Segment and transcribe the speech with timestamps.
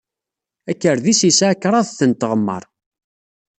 [0.71, 2.63] Akerdis yesɛa kraḍet n tɣemmar.